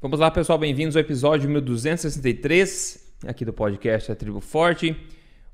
[0.00, 4.96] Vamos lá, pessoal, bem-vindos ao episódio 1263 aqui do podcast A Tribo Forte.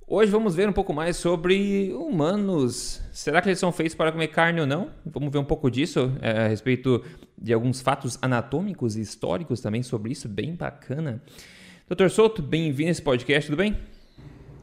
[0.06, 3.00] Hoje vamos ver um pouco mais sobre humanos.
[3.10, 4.90] Será que eles são feitos para comer carne ou não?
[5.06, 7.02] Vamos ver um pouco disso é, a respeito
[7.40, 11.22] de alguns fatos anatômicos e históricos também sobre isso, bem bacana.
[11.88, 13.78] Doutor Souto, bem-vindo a esse podcast, tudo bem?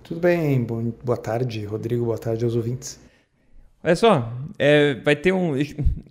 [0.04, 3.00] Tudo bem, boa tarde, Rodrigo, boa tarde aos ouvintes.
[3.84, 5.54] Olha só, é, vai ter um.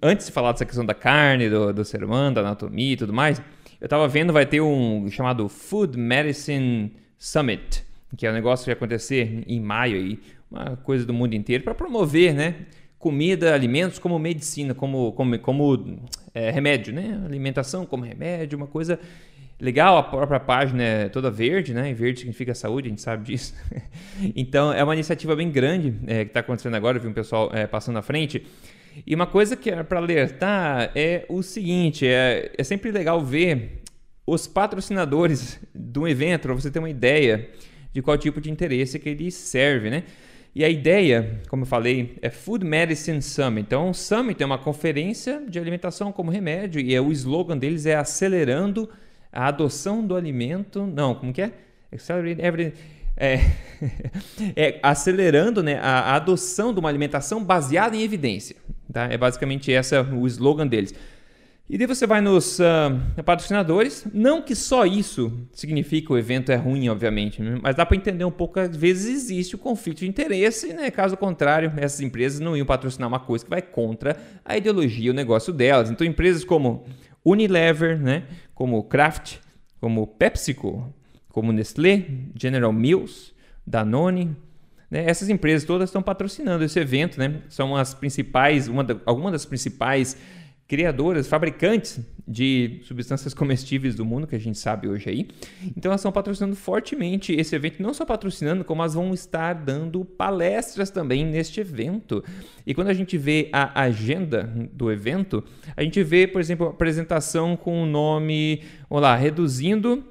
[0.03, 3.13] Antes de falar dessa questão da carne, do, do ser humano, da anatomia e tudo
[3.13, 3.41] mais,
[3.81, 7.85] eu tava vendo, vai ter um chamado Food Medicine Summit,
[8.17, 10.19] que é um negócio que vai acontecer em maio aí,
[10.51, 12.67] uma coisa do mundo inteiro, para promover, né?
[12.99, 15.99] Comida, alimentos como medicina, como, como, como
[16.35, 17.23] é, remédio, né?
[17.25, 18.99] Alimentação como remédio, uma coisa
[19.59, 19.97] legal.
[19.97, 21.91] A própria página é toda verde, né?
[21.91, 23.55] E verde significa saúde, a gente sabe disso.
[24.37, 27.51] então é uma iniciativa bem grande é, que está acontecendo agora, eu vi um pessoal
[27.55, 28.45] é, passando à frente.
[29.07, 33.80] E uma coisa que é para alertar é o seguinte: é, é sempre legal ver
[34.33, 37.51] os patrocinadores do evento, para você ter uma ideia
[37.93, 40.05] de qual tipo de interesse que ele serve, né?
[40.55, 43.67] E a ideia, como eu falei, é Food Medicine Summit.
[43.67, 47.87] Então, o Summit é uma conferência de alimentação como remédio e é, o slogan deles
[47.87, 48.89] é acelerando
[49.33, 50.87] a adoção do alimento.
[50.87, 51.53] Não, como que é?
[51.93, 52.73] Accelerate
[53.17, 53.41] é,
[54.55, 58.55] é, acelerando né, a, a, adoção de uma alimentação baseada em evidência.
[58.93, 59.05] Tá?
[59.05, 60.95] É basicamente essa o slogan deles.
[61.73, 64.05] E daí você vai nos uh, patrocinadores.
[64.13, 68.31] Não que só isso significa o evento é ruim, obviamente, mas dá para entender um
[68.31, 68.59] pouco.
[68.59, 70.91] Às vezes existe o conflito de interesse, né?
[70.91, 75.15] caso contrário, essas empresas não iam patrocinar uma coisa que vai contra a ideologia, o
[75.15, 75.93] negócio delas.
[75.93, 76.87] Então, empresas como
[77.25, 78.25] Unilever, né?
[78.53, 79.37] como Kraft,
[79.81, 80.93] como PepsiCo,
[81.29, 83.33] como Nestlé, General Mills,
[83.65, 84.37] Danone,
[84.91, 85.05] né?
[85.09, 87.43] Essas empresas todas estão patrocinando esse evento, né?
[87.49, 90.17] São as principais, uma da, algumas das principais
[90.71, 95.29] criadoras, fabricantes de substâncias comestíveis do mundo, que a gente sabe hoje aí.
[95.77, 100.05] Então elas estão patrocinando fortemente esse evento, não só patrocinando, como elas vão estar dando
[100.05, 102.23] palestras também neste evento.
[102.65, 105.43] E quando a gente vê a agenda do evento,
[105.77, 110.05] a gente vê, por exemplo, a apresentação com o nome, vamos lá, reduzindo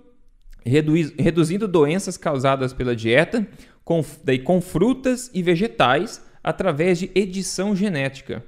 [1.18, 3.48] reduzindo doenças causadas pela dieta,
[3.82, 8.44] com, daí, com frutas e vegetais através de edição genética.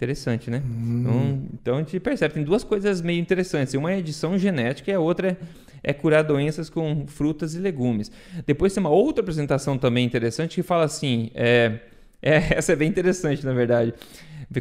[0.00, 0.62] Interessante, né?
[0.64, 1.00] Hum.
[1.02, 3.74] Então, então, a gente percebe, tem duas coisas meio interessantes.
[3.74, 5.36] Uma é edição genética e a outra
[5.82, 8.10] é, é curar doenças com frutas e legumes.
[8.46, 11.80] Depois tem uma outra apresentação também interessante que fala assim: é,
[12.22, 13.92] é, essa é bem interessante, na verdade.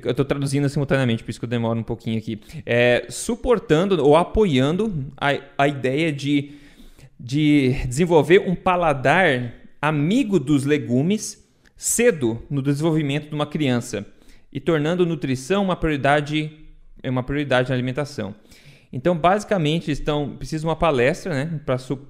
[0.04, 2.42] Eu estou traduzindo simultaneamente, por isso que eu demoro um pouquinho aqui.
[2.66, 6.52] É, suportando ou apoiando a, a ideia de,
[7.18, 14.06] de desenvolver um paladar amigo dos legumes cedo no desenvolvimento de uma criança
[14.52, 16.52] e tornando nutrição uma prioridade,
[17.04, 18.36] uma prioridade na alimentação.
[18.92, 21.60] Então, basicamente, estão precisam de uma palestra né,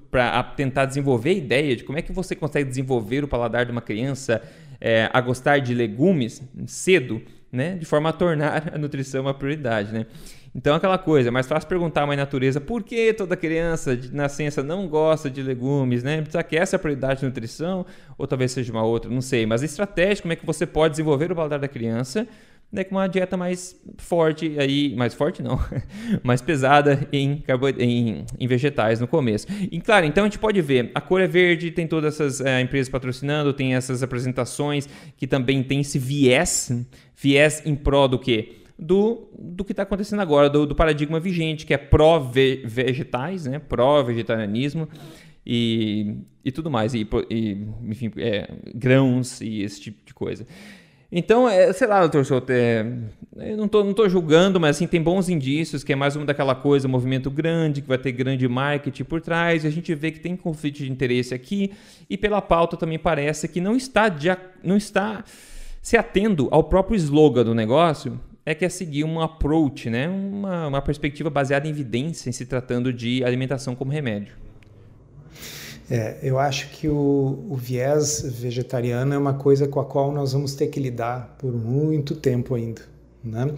[0.09, 3.71] para tentar desenvolver a ideia de como é que você consegue desenvolver o paladar de
[3.71, 4.41] uma criança
[4.79, 9.91] é, a gostar de legumes cedo, né, de forma a tornar a nutrição uma prioridade.
[9.91, 10.05] Né?
[10.53, 14.13] Então, aquela coisa, é mais fácil perguntar à mãe natureza por que toda criança de
[14.13, 16.23] nascença não gosta de legumes, né?
[16.29, 17.85] Será que essa é a prioridade de nutrição?
[18.17, 19.45] Ou talvez seja uma outra, não sei.
[19.45, 22.27] Mas a estratégia, como é que você pode desenvolver o paladar da criança
[22.71, 25.59] né, com uma dieta mais forte, aí, mais forte não,
[26.23, 27.43] mais pesada em,
[27.79, 29.47] em, em, vegetais no começo.
[29.71, 32.61] E claro, então a gente pode ver, a cor é verde, tem todas essas é,
[32.61, 36.71] empresas patrocinando, tem essas apresentações que também tem esse viés,
[37.15, 38.59] viés em prol do que?
[38.79, 43.59] Do, do que está acontecendo agora, do, do, paradigma vigente, que é pró-vegetais, né?
[43.59, 44.87] pró-vegetarianismo
[45.45, 50.45] e, e tudo mais, e, e enfim, é, grãos e esse tipo de coisa.
[51.11, 52.85] Então, é, sei lá, doutor Souto, é,
[53.35, 56.23] eu não estou não tô julgando, mas assim, tem bons indícios que é mais uma
[56.23, 59.93] daquela coisa, um movimento grande, que vai ter grande marketing por trás, e a gente
[59.95, 61.71] vê que tem conflito de interesse aqui,
[62.07, 64.29] e pela pauta também parece que não está, de,
[64.63, 65.23] não está
[65.81, 70.07] se atendo ao próprio slogan do negócio, é que é seguir um approach, né?
[70.07, 74.33] uma, uma perspectiva baseada em evidência em se tratando de alimentação como remédio.
[75.89, 80.33] É, eu acho que o, o, viés vegetariano é uma coisa com a qual nós
[80.33, 82.81] vamos ter que lidar por muito tempo ainda.
[83.23, 83.51] Né?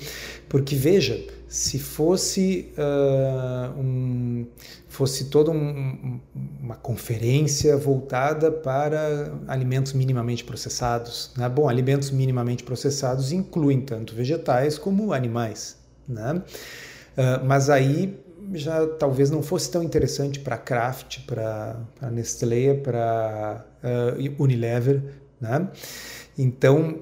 [0.47, 4.47] Porque veja, se fosse, uh, um,
[4.87, 6.17] fosse toda um,
[6.61, 11.31] uma conferência voltada para alimentos minimamente processados.
[11.35, 11.49] Né?
[11.49, 15.75] Bom, alimentos minimamente processados incluem tanto vegetais como animais.
[16.07, 16.35] Né?
[17.17, 18.17] Uh, mas aí
[18.53, 21.75] já talvez não fosse tão interessante para Kraft, para
[22.13, 25.03] Nestlé, para uh, Unilever.
[25.41, 25.67] Né?
[26.37, 26.99] Então,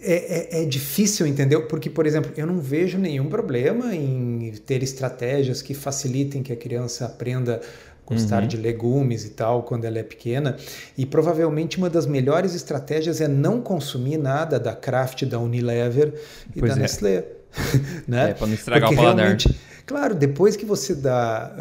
[0.00, 1.66] é, é, é, difícil, entendeu?
[1.66, 6.56] Porque, por exemplo, eu não vejo nenhum problema em ter estratégias que facilitem que a
[6.56, 8.48] criança aprenda a gostar uhum.
[8.48, 10.56] de legumes e tal quando ela é pequena.
[10.98, 16.14] E provavelmente uma das melhores estratégias é não consumir nada da Kraft, da Unilever
[16.54, 16.82] e pois da é.
[16.82, 17.24] Nestlé.
[18.08, 18.30] né?
[18.30, 19.36] É, para não estragar Porque o paladar.
[19.84, 21.52] Claro, depois que você dá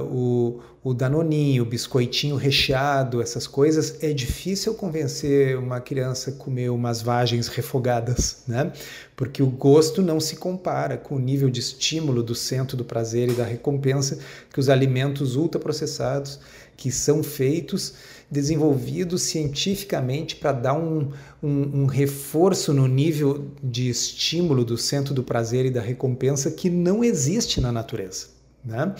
[0.00, 6.32] uh, o, o danoninho, o biscoitinho recheado, essas coisas, é difícil convencer uma criança a
[6.32, 8.72] comer umas vagens refogadas, né?
[9.14, 13.28] Porque o gosto não se compara com o nível de estímulo do centro do prazer
[13.28, 14.18] e da recompensa
[14.50, 16.40] que os alimentos ultraprocessados
[16.78, 17.92] que são feitos
[18.30, 21.10] desenvolvidos cientificamente para dar um,
[21.42, 26.70] um, um, reforço no nível de estímulo do centro do prazer e da recompensa que
[26.70, 28.28] não existe na natureza.
[28.64, 28.94] Né?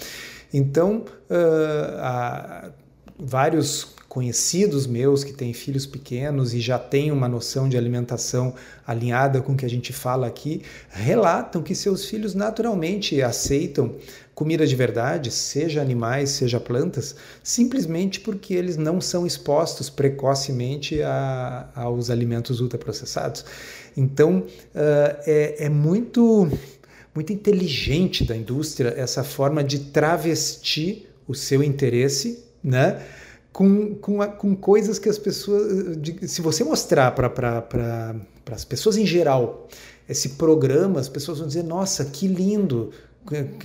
[0.52, 2.72] Então, uh,
[3.18, 8.52] vários conhecidos meus que têm filhos pequenos e já têm uma noção de alimentação
[8.84, 13.94] alinhada com o que a gente fala aqui, relatam que seus filhos naturalmente aceitam
[14.34, 21.68] comida de verdade, seja animais, seja plantas, simplesmente porque eles não são expostos precocemente a,
[21.74, 23.44] aos alimentos ultraprocessados.
[23.96, 26.50] Então, uh, é, é muito,
[27.14, 33.02] muito inteligente da indústria essa forma de travestir o seu interesse, né?
[33.52, 35.96] Com, com, a, com coisas que as pessoas.
[35.96, 38.14] De, se você mostrar para
[38.50, 39.68] as pessoas em geral
[40.08, 42.92] esse programa, as pessoas vão dizer: nossa, que lindo,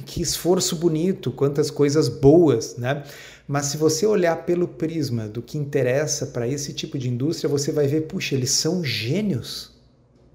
[0.05, 3.03] que esforço bonito, quantas coisas boas, né?
[3.47, 7.71] Mas se você olhar pelo prisma do que interessa para esse tipo de indústria, você
[7.71, 9.71] vai ver, puxa, eles são gênios.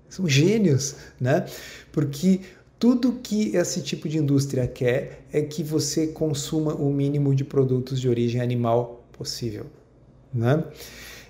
[0.08, 1.46] São gênios, né?
[1.92, 2.40] Porque
[2.80, 8.00] tudo que esse tipo de indústria quer é que você consuma o mínimo de produtos
[8.00, 9.66] de origem animal possível,
[10.32, 10.64] né?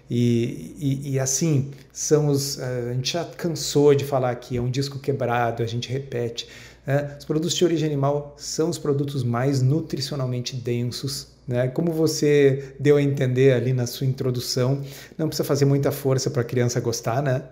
[0.09, 2.59] E, e, e, assim, são os.
[2.61, 6.49] A gente já cansou de falar aqui, é um disco quebrado, a gente repete.
[6.87, 11.29] É, os produtos de origem animal são os produtos mais nutricionalmente densos.
[11.47, 11.69] Né?
[11.69, 14.83] Como você deu a entender ali na sua introdução,
[15.19, 17.43] não precisa fazer muita força para a criança gostar, né?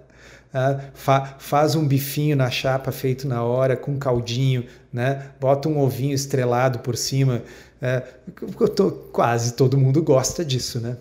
[0.52, 5.30] É, fa faz um bifinho na chapa feito na hora, com caldinho, né?
[5.38, 7.42] bota um ovinho estrelado por cima.
[7.80, 8.02] É,
[8.74, 10.80] tô, quase todo mundo gosta disso.
[10.80, 10.96] Né?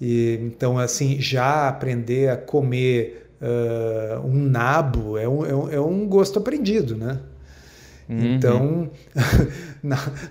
[0.00, 5.80] E, então, assim, já aprender a comer uh, um nabo é um, é um, é
[5.80, 6.96] um gosto aprendido.
[6.96, 7.18] Né?
[8.08, 8.34] Uhum.
[8.34, 8.90] Então,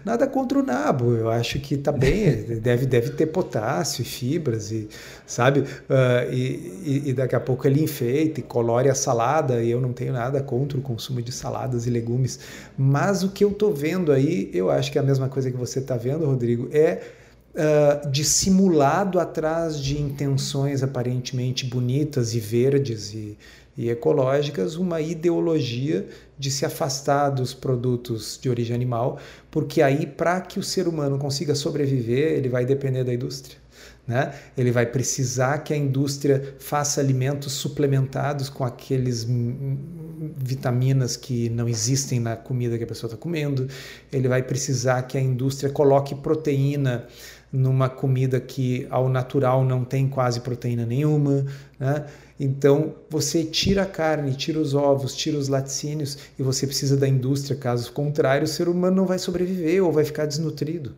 [0.05, 4.87] nada contra o nabo, eu acho que está bem, deve, deve ter potássio fibras, e,
[5.25, 5.61] sabe?
[5.61, 9.91] Uh, e, e, daqui a pouco ele enfeita e colore a salada, e eu não
[9.91, 12.39] tenho nada contra o consumo de saladas e legumes.
[12.77, 15.57] Mas o que eu estou vendo aí, eu acho que é a mesma coisa que
[15.57, 17.01] você está vendo, Rodrigo, é
[17.55, 23.37] uh, dissimulado atrás de intenções aparentemente bonitas e verdes e
[23.77, 26.07] e ecológicas uma ideologia
[26.37, 29.19] de se afastar dos produtos de origem animal,
[29.49, 33.57] porque aí, para que o ser humano consiga sobreviver, ele vai depender da indústria.
[34.05, 34.33] Né?
[34.57, 39.25] Ele vai precisar que a indústria faça alimentos suplementados com aqueles
[40.37, 43.67] vitaminas que não existem na comida que a pessoa está comendo.
[44.11, 47.07] Ele vai precisar que a indústria coloque proteína
[47.53, 51.45] numa comida que ao natural não tem quase proteína nenhuma.
[51.79, 52.05] Né?
[52.39, 57.07] Então você tira a carne, tira os ovos, tira os laticínios e você precisa da
[57.07, 60.95] indústria, caso contrário, o ser humano não vai sobreviver ou vai ficar desnutrido.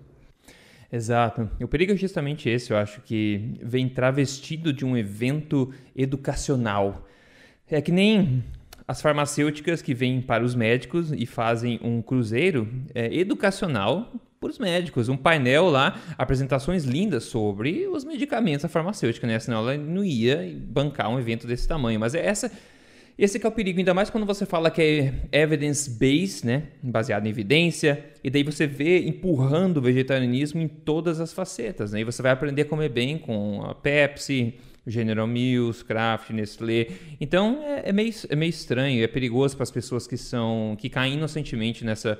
[0.89, 1.49] Exato.
[1.59, 7.05] O perigo é justamente esse, eu acho, que vem travestido de um evento educacional.
[7.69, 8.43] É que nem
[8.87, 14.13] as farmacêuticas que vêm para os médicos e fazem um cruzeiro é, educacional
[14.45, 15.09] para os médicos.
[15.09, 19.39] Um painel lá, apresentações lindas sobre os medicamentos da farmacêutica, né?
[19.39, 21.99] Senão ela não ia bancar um evento desse tamanho.
[21.99, 22.51] Mas é essa.
[23.17, 26.63] Esse é o perigo, ainda mais quando você fala que é evidence-based, né?
[26.83, 32.01] Baseado em evidência, e daí você vê empurrando o vegetarianismo em todas as facetas, né?
[32.01, 36.89] E você vai aprender a comer bem com a Pepsi, General Mills, Kraft, Nestlé.
[37.19, 40.89] Então é, é, meio, é meio estranho, é perigoso para as pessoas que são que
[40.89, 42.19] caem inocentemente nessa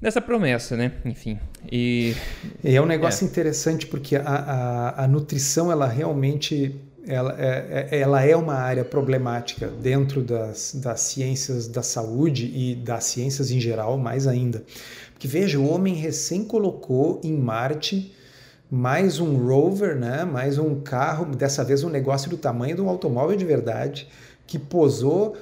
[0.00, 0.92] dessa promessa, né?
[1.04, 1.38] Enfim.
[1.70, 2.14] E,
[2.62, 3.28] é um negócio é.
[3.28, 8.84] interessante porque a, a, a, nutrição, ela realmente ela é, é, ela é uma área
[8.84, 14.64] problemática dentro das, das ciências da saúde e das ciências em geral, mais ainda.
[15.12, 18.12] Porque veja, o homem recém colocou em Marte
[18.70, 20.24] mais um rover, né?
[20.24, 24.08] mais um carro, dessa vez um negócio do tamanho de um automóvel de verdade,
[24.46, 25.36] que posou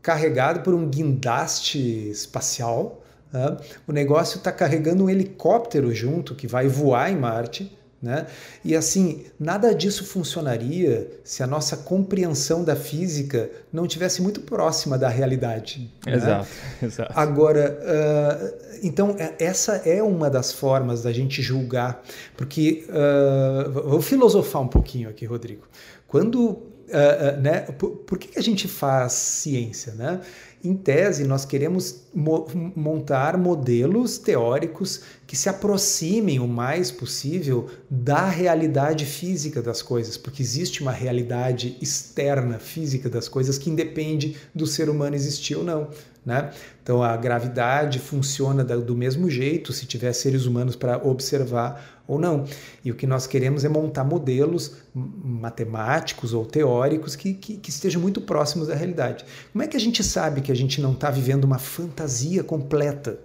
[0.00, 1.78] carregado por um guindaste
[2.10, 3.03] espacial,
[3.34, 3.56] né?
[3.84, 7.76] O negócio está carregando um helicóptero junto que vai voar em Marte.
[8.00, 8.26] Né?
[8.62, 14.98] E assim, nada disso funcionaria se a nossa compreensão da física não tivesse muito próxima
[14.98, 15.90] da realidade.
[16.04, 16.14] Né?
[16.14, 16.48] Exato,
[16.82, 17.12] exato.
[17.16, 22.02] Agora, uh, então, é, essa é uma das formas da gente julgar,
[22.36, 25.62] porque uh, vou filosofar um pouquinho aqui, Rodrigo.
[26.06, 27.60] Quando Uh, né?
[27.60, 29.94] Por, por, que a gente faz ciência?
[29.94, 30.20] Né?
[30.62, 38.28] Em tese, nós queremos mo montar modelos teóricos que se aproximem o mais possível da
[38.28, 44.66] realidade física das coisas, porque existe uma realidade externa física das coisas que independe do
[44.66, 45.88] ser humano existir ou não.
[46.24, 46.50] Né?
[46.82, 52.44] Então a gravidade funciona do mesmo jeito se tiver seres humanos para observar ou não.
[52.84, 58.00] E o que nós queremos é montar modelos matemáticos ou teóricos que, que, que estejam
[58.00, 59.24] muito próximos da realidade.
[59.52, 63.18] Como é que a gente sabe que a gente não está vivendo uma fantasia completa?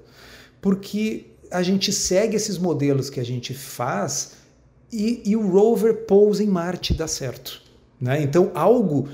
[0.61, 4.33] Porque a gente segue esses modelos que a gente faz
[4.91, 7.61] e, e o rover pousa em Marte e dá certo.
[7.99, 8.21] Né?
[8.21, 9.09] Então algo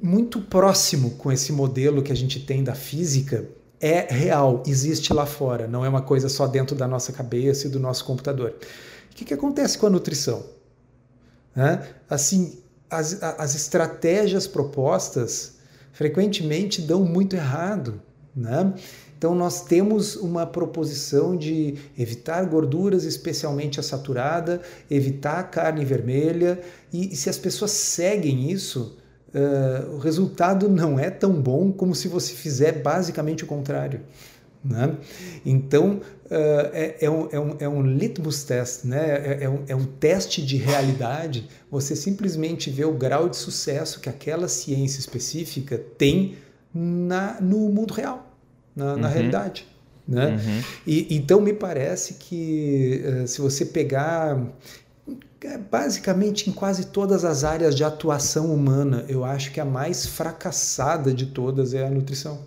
[0.00, 3.48] muito próximo com esse modelo que a gente tem da física
[3.80, 7.70] é real, existe lá fora, não é uma coisa só dentro da nossa cabeça e
[7.70, 8.54] do nosso computador.
[9.10, 10.44] O que, que acontece com a nutrição?
[11.54, 11.86] Né?
[12.08, 12.58] Assim,
[12.90, 15.58] as, as estratégias propostas
[15.92, 18.00] frequentemente dão muito errado.
[18.34, 18.72] Né?
[19.16, 26.60] Então, nós temos uma proposição de evitar gorduras, especialmente a saturada, evitar carne vermelha,
[26.92, 28.96] e, e se as pessoas seguem isso,
[29.34, 34.00] uh, o resultado não é tão bom como se você fizer basicamente o contrário.
[34.64, 34.96] Né?
[35.46, 38.98] Então, uh, é, é, um, é, um, é um litmus test, né?
[38.98, 41.48] É, é, um, é um teste de realidade.
[41.70, 46.36] Você simplesmente vê o grau de sucesso que aquela ciência específica tem
[46.74, 48.34] na, no mundo real,
[48.74, 48.98] na, uhum.
[48.98, 49.66] na realidade.
[50.06, 50.30] Né?
[50.30, 50.62] Uhum.
[50.86, 54.42] E, então, me parece que uh, se você pegar
[55.70, 61.14] basicamente em quase todas as áreas de atuação humana, eu acho que a mais fracassada
[61.14, 62.46] de todas é a nutrição.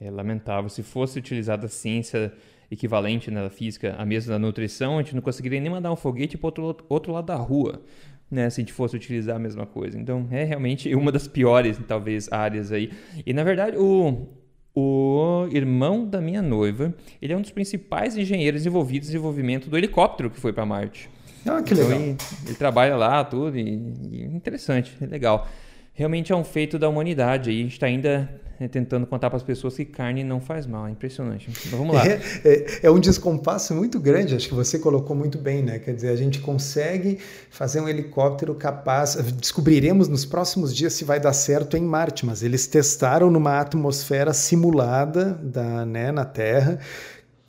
[0.00, 0.70] É lamentável.
[0.70, 2.32] Se fosse utilizada a ciência
[2.70, 6.38] equivalente na física, a mesma da nutrição, a gente não conseguiria nem mandar um foguete
[6.38, 7.82] para outro, outro lado da rua,
[8.30, 8.48] né?
[8.48, 9.98] Se a gente fosse utilizar a mesma coisa.
[9.98, 12.92] Então, é realmente uma das piores, talvez, áreas aí.
[13.26, 14.28] E, na verdade, o,
[14.72, 19.76] o irmão da minha noiva, ele é um dos principais engenheiros envolvidos no desenvolvimento do
[19.76, 21.10] helicóptero que foi para Marte.
[21.46, 22.00] Ah, que então, legal.
[22.00, 22.16] Ele,
[22.46, 25.48] ele, trabalha lá, tudo, e, e interessante, é legal.
[25.94, 27.60] Realmente é um feito da humanidade aí.
[27.60, 28.28] A gente está ainda
[28.60, 30.86] né, tentando contar para as pessoas que carne não faz mal.
[30.86, 31.48] É impressionante.
[31.48, 32.02] Mas vamos lá.
[32.10, 35.78] É, é, é, um descompasso muito grande, acho que você colocou muito bem, né?
[35.78, 37.18] Quer dizer, a gente consegue
[37.50, 39.14] fazer um helicóptero capaz.
[39.34, 44.32] Descobriremos nos próximos dias se vai dar certo em Marte, mas eles testaram numa atmosfera
[44.32, 46.78] simulada da, né, na Terra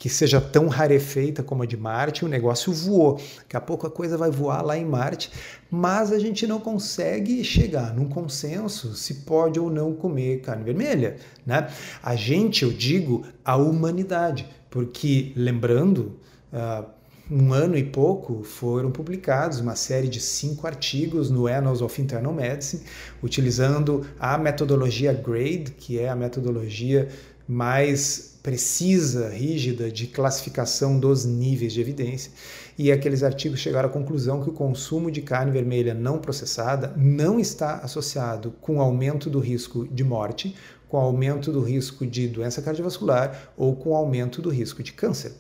[0.02, 3.22] que seja tão rarefeita como a de Marte, o negócio voou.
[3.38, 5.32] Daqui a pouco a coisa vai voar lá em Marte,
[5.70, 11.18] mas a gente não consegue chegar num consenso se pode ou não comer carne vermelha.
[11.46, 11.70] Né?
[12.02, 16.18] A gente, eu digo, a humanidade, porque lembrando.
[16.52, 17.00] Uh,
[17.34, 22.34] um ano e pouco foram publicados uma série de cinco artigos no Annals of Internal
[22.34, 22.84] Medicine,
[23.24, 27.08] utilizando a metodologia GRADE, que é a metodologia
[27.48, 32.32] mais precisa, rígida de classificação dos níveis de evidência,
[32.78, 37.40] e aqueles artigos chegaram à conclusão que o consumo de carne vermelha não processada não
[37.40, 40.56] está associado com aumento do risco de morte,
[40.90, 45.34] com aumento do risco de doença cardiovascular ou com aumento do risco de câncer.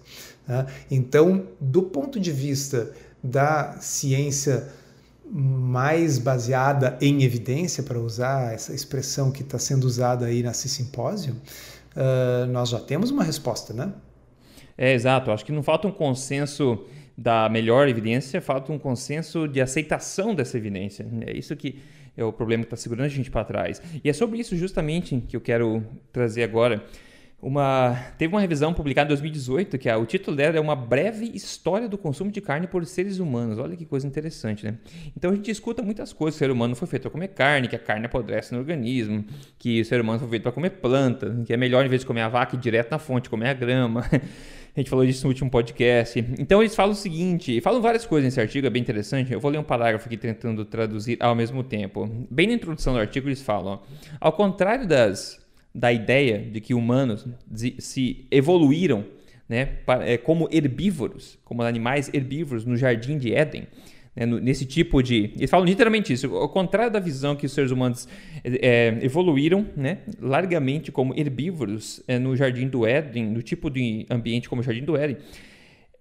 [0.45, 0.67] Tá?
[0.89, 2.91] Então, do ponto de vista
[3.23, 4.69] da ciência
[5.33, 11.35] mais baseada em evidência, para usar essa expressão que está sendo usada aí nesse simpósio,
[11.95, 13.93] uh, nós já temos uma resposta, né?
[14.77, 15.31] É, exato.
[15.31, 16.85] Acho que não falta um consenso
[17.17, 21.05] da melhor evidência, falta um consenso de aceitação dessa evidência.
[21.27, 21.79] É isso que
[22.15, 23.81] é o problema que está segurando a gente para trás.
[24.03, 26.83] E é sobre isso justamente que eu quero trazer agora
[27.41, 31.89] uma teve uma revisão publicada em 2018 que o título dela é uma breve história
[31.89, 33.57] do consumo de carne por seres humanos.
[33.57, 34.77] Olha que coisa interessante, né?
[35.17, 36.35] Então a gente escuta muitas coisas.
[36.35, 39.25] O ser humano foi feito para comer carne, que a carne apodrece no organismo,
[39.57, 42.07] que o ser humano foi feito para comer planta, que é melhor em vez de
[42.07, 44.05] comer a vaca ir direto na fonte, comer a grama.
[44.73, 46.17] A gente falou disso no último podcast.
[46.39, 49.33] Então eles falam o seguinte, falam várias coisas nesse artigo, é bem interessante.
[49.33, 52.09] Eu vou ler um parágrafo aqui tentando traduzir ao mesmo tempo.
[52.29, 53.81] Bem na introdução do artigo eles falam,
[54.21, 55.40] ó, ao contrário das
[55.73, 57.25] da ideia de que humanos
[57.79, 59.05] se evoluíram
[59.47, 63.67] né, é, como herbívoros, como animais herbívoros no jardim de Éden.
[64.15, 65.31] Né, nesse tipo de.
[65.35, 68.07] Eles falam literalmente isso, ao contrário da visão que os seres humanos
[68.43, 74.49] é, evoluíram né, largamente como herbívoros é, no jardim do Éden, no tipo de ambiente
[74.49, 75.17] como o jardim do Éden.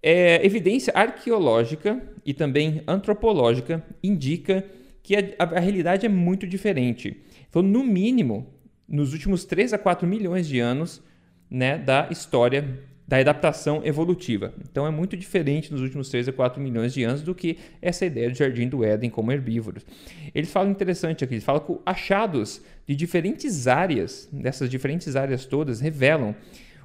[0.03, 4.65] É, evidência arqueológica e também antropológica indica
[5.03, 7.17] que a, a realidade é muito diferente.
[7.49, 8.47] Então, no mínimo,
[8.91, 11.01] nos últimos 3 a 4 milhões de anos
[11.49, 14.55] né, da história da adaptação evolutiva.
[14.71, 18.07] Então é muito diferente nos últimos 3 a 4 milhões de anos do que essa
[18.07, 19.85] ideia do jardim do Éden como herbívoros.
[20.33, 25.81] Eles falam interessante aqui, eles falam que achados de diferentes áreas, dessas diferentes áreas todas,
[25.81, 26.37] revelam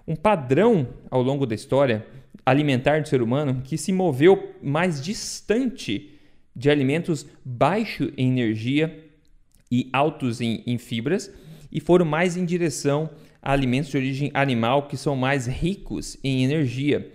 [0.08, 2.06] um padrão ao longo da história
[2.44, 6.12] alimentar do ser humano que se moveu mais distante
[6.56, 9.04] de alimentos baixos em energia
[9.72, 11.32] e altos em, em fibras
[11.76, 13.10] e foram mais em direção
[13.42, 17.12] a alimentos de origem animal que são mais ricos em energia.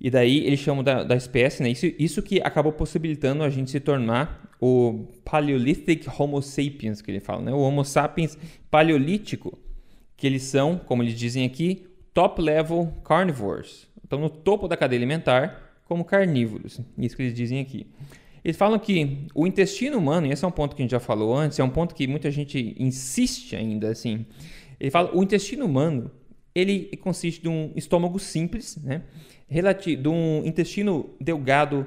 [0.00, 1.68] E daí eles chamam da, da espécie, né?
[1.68, 7.20] Isso, isso que acabou possibilitando a gente se tornar o Paleolithic Homo sapiens, que ele
[7.20, 7.52] fala, né?
[7.52, 8.38] O Homo sapiens
[8.70, 9.58] paleolítico,
[10.16, 13.86] que eles são, como eles dizem aqui, top level carnivores.
[14.02, 16.80] Então, no topo da cadeia alimentar, como carnívoros.
[16.96, 17.86] Isso que eles dizem aqui.
[18.44, 21.00] Eles falam que o intestino humano, e esse é um ponto que a gente já
[21.00, 24.26] falou antes, é um ponto que muita gente insiste ainda, assim.
[24.78, 26.10] Ele fala, o intestino humano,
[26.54, 29.02] ele consiste de um estômago simples, né?
[29.48, 31.86] Relati de um intestino delgado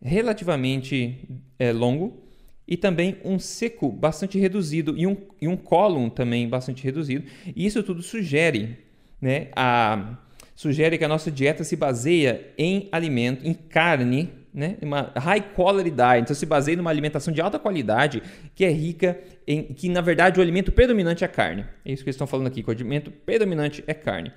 [0.00, 2.22] relativamente é, longo
[2.66, 7.24] e também um seco bastante reduzido e um, e um cólon também bastante reduzido.
[7.56, 8.78] E isso tudo sugere,
[9.20, 10.18] né, a,
[10.54, 14.76] sugere que a nossa dieta se baseia em alimento, em carne, né?
[14.82, 16.22] uma high quality diet.
[16.22, 18.20] Então se baseia numa alimentação de alta qualidade
[18.56, 21.64] que é rica em que na verdade o alimento predominante é carne.
[21.84, 24.32] É isso que eles estão falando aqui, que o alimento predominante é carne.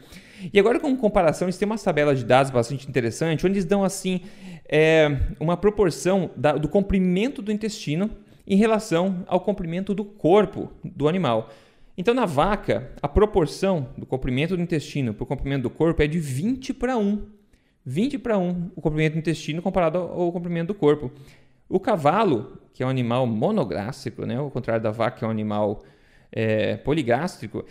[0.53, 3.83] E agora com comparação, eles têm uma tabela de dados bastante interessante, onde eles dão
[3.83, 4.21] assim
[4.69, 8.11] é, uma proporção da, do comprimento do intestino
[8.45, 11.49] em relação ao comprimento do corpo do animal.
[11.97, 16.07] Então, na vaca, a proporção do comprimento do intestino para o comprimento do corpo é
[16.07, 17.40] de 20 para 1.
[17.85, 21.11] 20 para 1 o comprimento do intestino comparado ao comprimento do corpo.
[21.67, 24.37] O cavalo, que é um animal monogástrico, né?
[24.37, 25.83] ao contrário da vaca, que é um animal
[26.31, 27.65] é, poligástrico,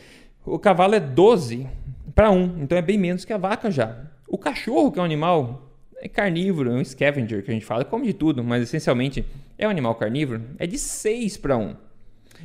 [0.44, 1.68] o cavalo é 12
[2.14, 4.10] para 1, então é bem menos que a vaca já.
[4.26, 5.70] O cachorro, que é um animal
[6.02, 9.24] é carnívoro, é um scavenger que a gente fala, come de tudo, mas essencialmente
[9.58, 11.76] é um animal carnívoro, é de 6 para 1.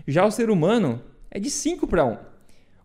[0.05, 1.01] Já o ser humano
[1.31, 2.17] é de 5 para 1.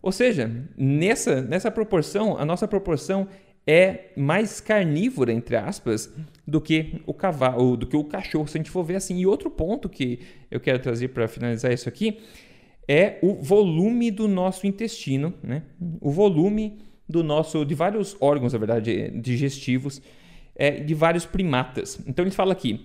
[0.00, 3.26] Ou seja, nessa, nessa proporção, a nossa proporção
[3.70, 6.12] é mais carnívora, entre aspas,
[6.44, 9.16] do que o cavalo, do que o cachorro, se a gente for ver assim.
[9.18, 10.18] E outro ponto que
[10.50, 12.18] eu quero trazer para finalizar isso aqui
[12.88, 15.62] é o volume do nosso intestino, né?
[16.00, 16.78] O volume
[17.08, 20.02] do nosso, de vários órgãos, na verdade, digestivos,
[20.56, 22.00] é, de vários primatas.
[22.08, 22.84] Então ele fala aqui,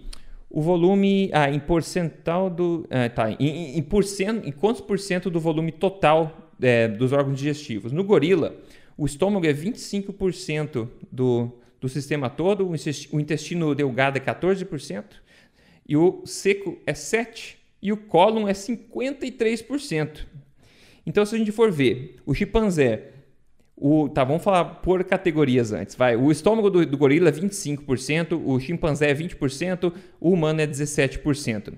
[0.52, 2.86] o volume ah, em porcentual do.
[2.92, 7.40] Ah, tá, em, em, porcento, em quantos por cento do volume total é, dos órgãos
[7.40, 7.92] digestivos?
[7.92, 8.56] No gorila,
[8.98, 12.70] o estômago é 25% do, do sistema todo,
[13.12, 15.04] o intestino delgado é 14%,
[15.88, 20.26] e o seco é 7%, e o cólon é 53%.
[21.06, 23.12] Então, se a gente for ver, o chimpanzé
[23.78, 25.96] o, tá, vamos falar por categorias antes.
[25.96, 30.68] Vai, o estômago do, do gorila é 25%, o chimpanzé é 20%, o humano é
[30.68, 31.74] 17%.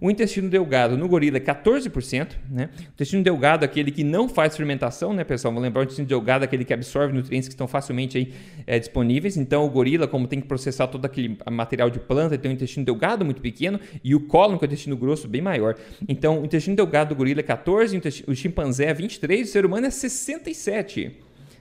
[0.00, 2.70] O intestino delgado no gorila é 14%, né?
[2.78, 5.52] O intestino delgado é aquele que não faz fermentação, né, pessoal?
[5.52, 8.32] Vamos lembrar o intestino delgado é aquele que absorve nutrientes que estão facilmente aí,
[8.66, 9.36] é, disponíveis.
[9.36, 12.84] Então, o gorila, como tem que processar todo aquele material de planta, tem um intestino
[12.84, 15.76] delgado muito pequeno e o cólon, que é o intestino grosso, bem maior.
[16.08, 19.86] Então, o intestino delgado do gorila é 14, o chimpanzé é 23, o ser humano
[19.86, 21.12] é 67.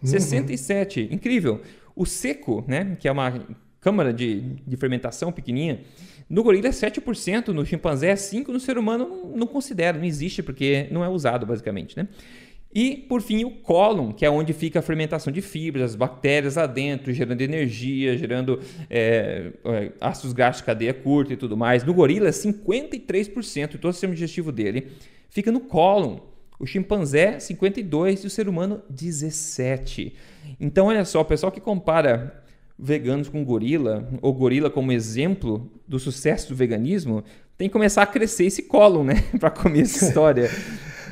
[0.04, 1.08] 67, uhum.
[1.12, 1.62] incrível.
[1.96, 3.34] O seco, né, que é uma
[3.80, 5.82] câmara de, de fermentação pequenininha,
[6.32, 10.42] no gorila é 7%, no chimpanzé é 5%, no ser humano não, considera, não existe
[10.42, 12.08] porque não é usado basicamente, né?
[12.74, 16.56] E, por fim, o cólon, que é onde fica a fermentação de fibras, as bactérias
[16.56, 21.84] lá dentro, gerando energia, gerando é, é ácidos graxos de cadeia curta e tudo mais.
[21.84, 24.88] No gorila, 53% de todo o sistema digestivo dele
[25.30, 26.20] fica no cólon
[26.58, 30.16] o chimpanzé 52 e o ser humano 17.
[30.60, 32.41] Então, olha só, o pessoal que compara
[32.82, 37.24] veganos com gorila, ou gorila como exemplo do sucesso do veganismo,
[37.58, 39.24] tem que começar a crescer esse colo, né?
[39.40, 40.50] para comer essa história.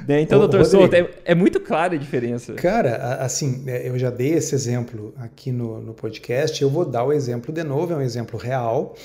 [0.07, 0.21] né?
[0.21, 2.53] Então, Ô, doutor Souto, é, é, muito clara a diferença.
[2.53, 7.03] Cara, assim, é, eu já dei esse exemplo aqui no, no podcast, eu vou dar
[7.03, 8.95] o exemplo de novo, é um exemplo real,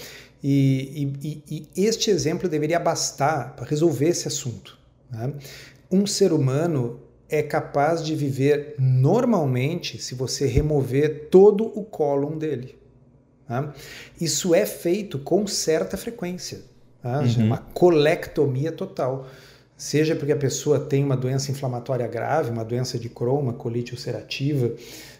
[0.42, 1.42] e, e,
[1.76, 4.78] e este exemplo deveria bastar para resolver esse assunto.
[5.10, 5.32] Né?
[5.94, 7.00] um ser humano
[7.34, 12.78] é capaz de viver normalmente se você remover todo o cólon dele.
[13.46, 13.74] Tá?
[14.20, 16.62] Isso é feito com certa frequência.
[17.02, 17.20] Tá?
[17.20, 17.46] Uhum.
[17.46, 19.26] Uma colectomia total.
[19.76, 23.92] Seja porque a pessoa tem uma doença inflamatória grave, uma doença de Crohn, uma colite
[23.92, 24.72] ulcerativa,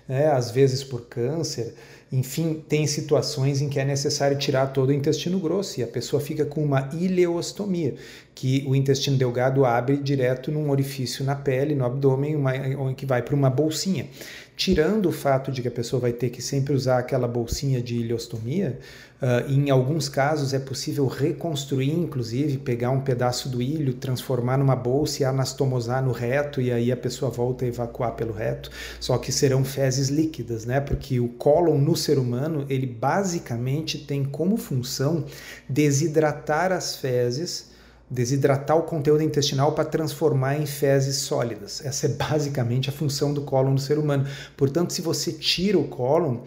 [0.08, 0.28] né?
[0.28, 1.74] às vezes por câncer.
[2.14, 6.22] Enfim, tem situações em que é necessário tirar todo o intestino grosso e a pessoa
[6.22, 7.96] fica com uma ileostomia,
[8.32, 13.20] que o intestino delgado abre direto num orifício na pele, no abdômen, uma, que vai
[13.20, 14.06] para uma bolsinha.
[14.56, 17.96] Tirando o fato de que a pessoa vai ter que sempre usar aquela bolsinha de
[17.96, 18.78] ileostomia,
[19.24, 24.76] Uh, em alguns casos é possível reconstruir, inclusive, pegar um pedaço do ilho, transformar numa
[24.76, 28.70] bolsa e anastomosar no reto, e aí a pessoa volta a evacuar pelo reto.
[29.00, 30.78] Só que serão fezes líquidas, né?
[30.78, 35.24] Porque o cólon no ser humano, ele basicamente tem como função
[35.66, 37.72] desidratar as fezes
[38.14, 41.84] desidratar o conteúdo intestinal para transformar em fezes sólidas.
[41.84, 44.26] Essa é basicamente a função do cólon do ser humano.
[44.56, 46.38] Portanto, se você tira o cólon,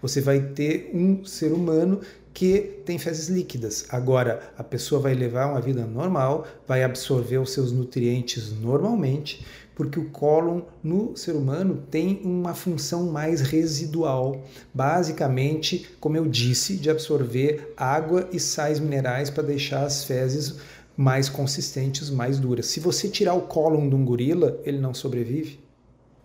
[0.00, 2.00] você vai ter um ser humano
[2.32, 3.86] que tem fezes líquidas.
[3.88, 9.98] Agora, a pessoa vai levar uma vida normal, vai absorver os seus nutrientes normalmente, porque
[9.98, 16.90] o cólon no ser humano tem uma função mais residual, basicamente, como eu disse, de
[16.90, 20.56] absorver água e sais minerais para deixar as fezes
[20.96, 22.66] mais consistentes, mais duras.
[22.66, 25.60] Se você tirar o cólon de um gorila, ele não sobrevive.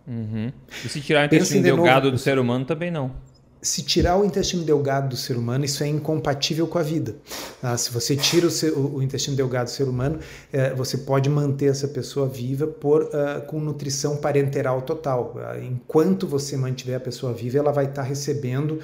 [0.08, 0.52] Uhum.
[0.86, 3.12] E se tirar o intestino delgado novo, do ser humano, também não
[3.62, 7.16] se tirar o intestino delgado do ser humano, isso é incompatível com a vida.
[7.62, 10.20] Ah, se você tira o, seu, o, intestino delgado do ser humano,
[10.52, 15.36] eh, você pode manter essa pessoa viva por, uh, com nutrição parenteral total.
[15.36, 18.80] Uh, enquanto você mantiver a pessoa viva, ela vai estar tá recebendo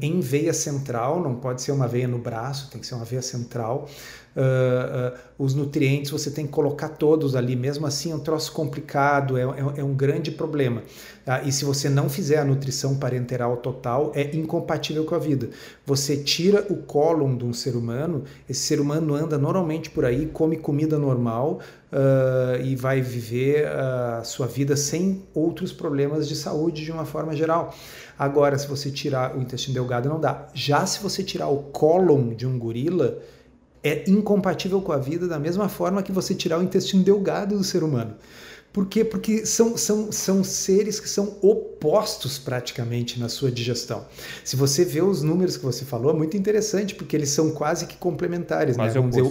[0.00, 3.22] em veia central, não pode ser uma veia no braço, tem que ser uma veia
[3.22, 3.88] central,
[4.36, 8.52] uh, uh, os nutrientes você tem que colocar todos ali, mesmo assim é um troço
[8.52, 10.82] complicado, é, é, é um grande problema.
[11.24, 11.42] Tá?
[11.42, 15.48] E se você não fizer a nutrição parenteral total, é incompatível com a vida.
[15.86, 20.26] Você tira o cólon de um ser humano, esse ser humano anda normalmente por aí,
[20.26, 26.84] come comida normal uh, e vai viver a sua vida sem outros problemas de saúde
[26.84, 27.74] de uma forma geral.
[28.18, 30.46] Agora, se você tirar o intestino delgado, não dá.
[30.54, 33.18] Já se você tirar o cólon de um gorila,
[33.84, 37.62] é incompatível com a vida da mesma forma que você tirar o intestino delgado do
[37.62, 38.14] ser humano.
[38.74, 39.04] Por quê?
[39.04, 44.04] Porque são, são, são seres que são opostos praticamente na sua digestão.
[44.42, 47.86] Se você vê os números que você falou, é muito interessante, porque eles são quase
[47.86, 48.76] que complementares.
[48.76, 48.88] Né?
[48.88, 49.22] Vamos dizer,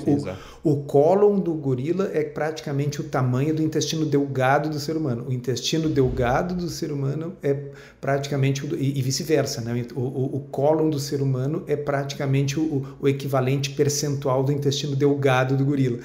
[0.64, 5.26] o, o cólon do gorila é praticamente o tamanho do intestino delgado do ser humano.
[5.28, 7.54] O intestino delgado do ser humano é
[8.00, 9.60] praticamente, o, e, e vice-versa.
[9.60, 9.86] Né?
[9.94, 14.96] O, o, o cólon do ser humano é praticamente o, o equivalente percentual do intestino
[14.96, 16.00] delgado do gorila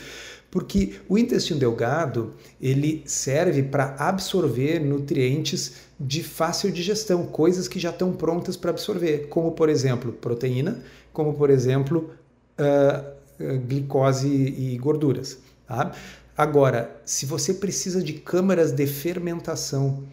[0.50, 7.90] porque o intestino delgado ele serve para absorver nutrientes de fácil digestão, coisas que já
[7.90, 10.82] estão prontas para absorver, como por exemplo proteína,
[11.12, 12.11] como por exemplo
[12.58, 15.38] uh, glicose e gorduras.
[15.66, 15.92] Tá?
[16.37, 20.04] Agora, se você precisa de câmaras de fermentação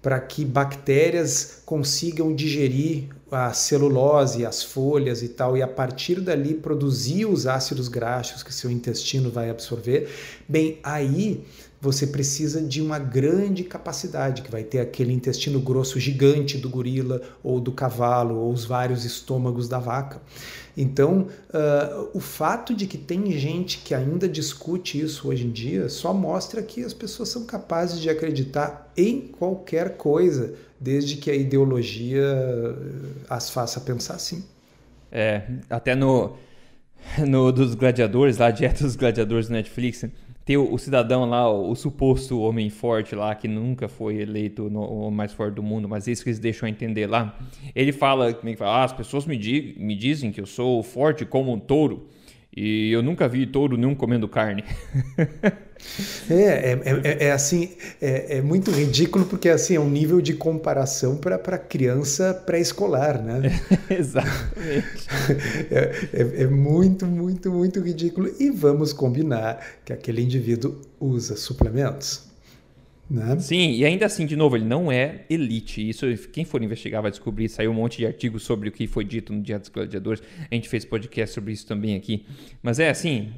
[0.00, 6.54] para que bactérias consigam digerir a celulose, as folhas e tal, e a partir dali
[6.54, 10.08] produzir os ácidos graxos que seu intestino vai absorver,
[10.48, 11.44] bem, aí
[11.84, 17.20] você precisa de uma grande capacidade, que vai ter aquele intestino grosso gigante do gorila
[17.42, 20.20] ou do cavalo, ou os vários estômagos da vaca.
[20.76, 25.88] Então, uh, o fato de que tem gente que ainda discute isso hoje em dia
[25.90, 31.34] só mostra que as pessoas são capazes de acreditar em qualquer coisa, desde que a
[31.34, 32.22] ideologia
[33.28, 34.44] as faça pensar assim.
[35.10, 36.36] É, até no,
[37.26, 40.04] no dos gladiadores, lá, dieta dos gladiadores do Netflix,
[40.44, 44.68] tem o, o, cidadão lá, o, o, suposto homem forte lá, que nunca foi eleito
[44.68, 47.38] no, o mais forte do mundo, mas isso que eles deixam entender lá.
[47.74, 50.82] Ele fala, é que fala, ah, as pessoas me, di me dizem que eu sou
[50.82, 52.08] forte como um touro.
[52.56, 54.62] E eu nunca vi touro nenhum comendo carne.
[56.30, 60.34] É, é, é, é, assim, é, é, muito ridículo porque assim é um nível de
[60.34, 63.42] comparação para criança pré-escolar, né?
[63.90, 65.04] Exatamente.
[65.70, 68.30] É, é, é, muito, muito, muito ridículo.
[68.38, 72.28] E vamos combinar que aquele indivíduo usa suplementos.
[73.08, 73.38] Né?
[73.38, 75.88] Sim, e ainda assim, de novo, ele não é elite.
[75.88, 77.48] Isso, quem for investigar vai descobrir.
[77.48, 80.22] Saiu um monte de artigos sobre o que foi dito no Dia dos Gladiadores.
[80.50, 82.24] A gente fez podcast sobre isso também aqui.
[82.62, 83.32] Mas é assim,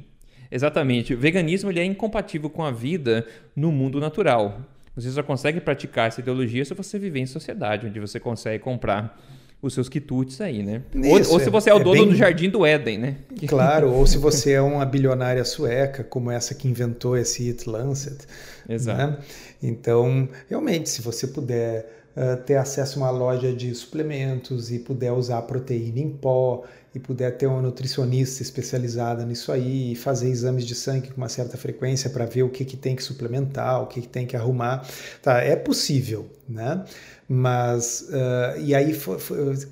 [0.51, 1.13] exatamente.
[1.13, 4.61] O veganismo ele é incompatível com a vida no mundo natural.
[4.95, 9.19] Você só consegue praticar essa ideologia se você viver em sociedade, onde você consegue comprar
[9.61, 10.83] os seus quitutes aí, né?
[10.93, 12.09] Isso, ou, ou, se você é, é o dono bem...
[12.09, 13.15] do Jardim do Éden, né?
[13.47, 18.25] Claro, ou se você é uma bilionária sueca, como essa que inventou esse It Lancet.
[18.69, 19.11] Exato.
[19.11, 19.17] Né?
[19.61, 25.11] Então, realmente, se você puder uh, ter acesso a uma loja de suplementos e puder
[25.11, 30.65] usar proteína em pó e puder ter uma nutricionista especializada nisso aí e fazer exames
[30.65, 33.87] de sangue com uma certa frequência para ver o que, que tem que suplementar, o
[33.87, 34.85] que, que tem que arrumar,
[35.21, 35.39] tá?
[35.39, 36.83] É possível, né?
[37.29, 38.97] Mas, uh, e aí,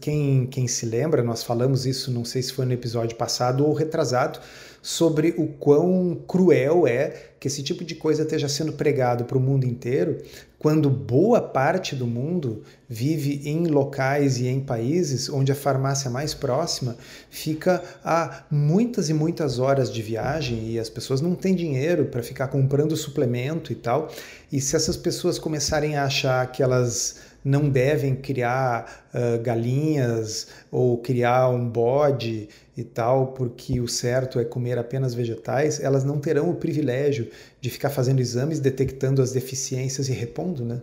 [0.01, 3.73] quem, quem se lembra, nós falamos isso, não sei se foi no episódio passado ou
[3.73, 4.39] retrasado,
[4.85, 9.41] sobre o quão cruel é que esse tipo de coisa esteja sendo pregado para o
[9.41, 10.21] mundo inteiro,
[10.59, 16.35] quando boa parte do mundo vive em locais e em países onde a farmácia mais
[16.35, 16.95] próxima
[17.31, 22.21] fica a muitas e muitas horas de viagem e as pessoas não têm dinheiro para
[22.21, 24.11] ficar comprando suplemento e tal.
[24.51, 27.15] E se essas pessoas começarem a achar que elas
[27.45, 34.43] não devem criar uh, galinhas ou criar um bode e tal, porque o certo é
[34.43, 37.29] comer apenas vegetais, elas não terão o privilégio
[37.61, 40.81] de ficar fazendo exames, detectando as deficiências e repondo, né?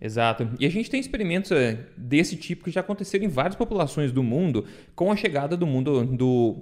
[0.00, 0.48] Exato.
[0.58, 1.50] E a gente tem experimentos
[1.96, 4.64] desse tipo que já aconteceram em várias populações do mundo
[4.94, 6.56] com a chegada do mundo do,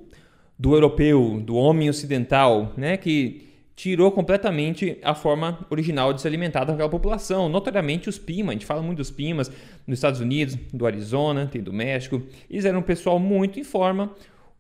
[0.59, 2.97] do europeu, do homem ocidental, né?
[2.97, 3.46] Que
[3.77, 7.47] tirou completamente a forma original de se alimentar daquela população.
[7.47, 9.53] Notoriamente os Pima, a gente fala muito dos Pimas
[9.87, 12.23] nos Estados Unidos, do Arizona, tem do México.
[12.51, 14.11] Eles eram um pessoal muito em forma.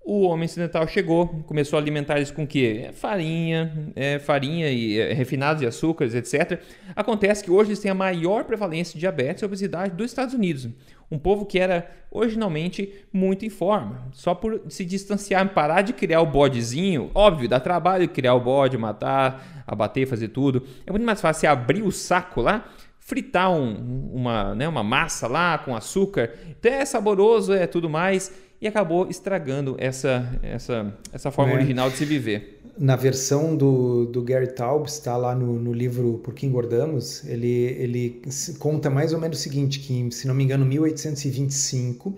[0.05, 2.85] O homem ocidental chegou, começou a alimentar eles com o quê?
[2.89, 6.61] É farinha, é, farinha e é, refinados de açúcares, etc.
[6.95, 10.69] Acontece que hoje eles têm a maior prevalência de diabetes e obesidade dos Estados Unidos.
[11.11, 14.09] Um povo que era originalmente muito em forma.
[14.13, 18.77] Só por se distanciar, parar de criar o bodezinho, óbvio, dá trabalho criar o bode,
[18.77, 20.63] matar, abater, fazer tudo.
[20.87, 25.59] É muito mais fácil abrir o saco lá, fritar um, uma, né, uma massa lá
[25.59, 26.35] com açúcar.
[26.49, 28.33] Então é saboroso, é tudo mais.
[28.61, 31.57] E acabou estragando essa, essa, essa forma é.
[31.57, 36.21] original de se viver na versão do, do Gary Taubes, está lá no, no, livro
[36.23, 38.23] Por que Engordamos, ele, ele
[38.59, 42.15] conta mais ou menos o seguinte, que se não me engano, 1825,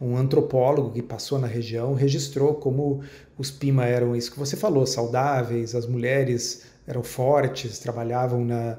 [0.00, 3.02] um antropólogo que passou na região registrou como
[3.36, 8.78] os Pima eram isso que você falou, saudáveis, as mulheres eram fortes, trabalhavam na,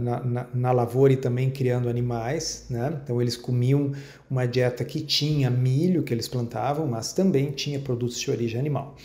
[0.00, 2.98] na, na, na, lavoura e também criando animais, né?
[3.02, 3.92] Então eles comiam
[4.30, 8.96] uma dieta que tinha milho que eles plantavam, mas também tinha produtos de origem animal.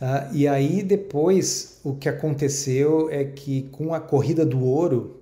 [0.00, 5.20] Uh, e aí depois o que aconteceu é que com a corrida do ouro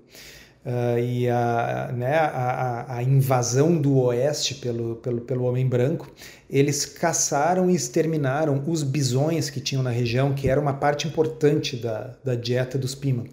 [0.64, 6.10] uh, e a, né, a, a, invasão do oeste pelo, pelo, pelo homem branco,
[6.48, 11.76] eles caçaram e exterminaram os bisões que tinham na região, que era uma parte importante
[11.76, 13.24] da, da dieta dos Pima.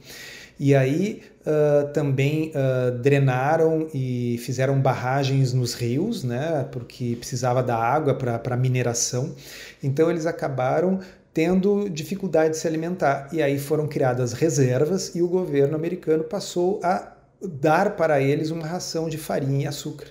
[0.59, 7.77] E aí uh, também uh, drenaram e fizeram barragens nos rios, né, porque precisava da
[7.77, 9.33] água para mineração.
[9.81, 10.99] Então eles acabaram
[11.33, 13.29] tendo dificuldade de se alimentar.
[13.31, 18.67] E aí foram criadas reservas e o governo americano passou a dar para eles uma
[18.67, 20.07] ração de farinha e açúcar.